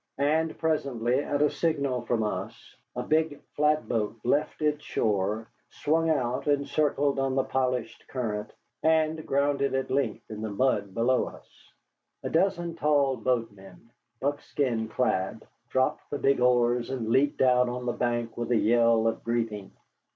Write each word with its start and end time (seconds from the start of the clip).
And 0.17 0.57
presently, 0.57 1.19
at 1.19 1.43
a 1.43 1.49
signal 1.51 2.01
from 2.01 2.23
us, 2.23 2.75
a 2.95 3.03
big 3.03 3.39
flatboat 3.55 4.15
left 4.23 4.59
its 4.63 4.83
shore, 4.83 5.47
swung 5.69 6.09
out 6.09 6.47
and 6.47 6.67
circled 6.67 7.19
on 7.19 7.35
the 7.35 7.43
polished 7.43 8.07
current, 8.07 8.51
and 8.81 9.23
grounded 9.27 9.75
at 9.75 9.91
length 9.91 10.27
in 10.31 10.41
the 10.41 10.49
mud 10.49 10.95
below 10.95 11.25
us. 11.27 11.71
A 12.23 12.31
dozen 12.31 12.75
tall 12.75 13.15
boatmen, 13.15 13.91
buckskin 14.19 14.87
clad, 14.87 15.45
dropped 15.69 16.09
the 16.09 16.17
big 16.17 16.39
oars 16.41 16.89
and 16.89 17.07
leaped 17.09 17.43
out 17.43 17.69
on 17.69 17.85
the 17.85 17.93
bank 17.93 18.35
with 18.37 18.49
a 18.49 18.57
yell 18.57 19.05
of 19.05 19.23
greeting. 19.23 19.71